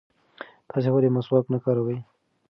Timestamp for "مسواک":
1.15-1.45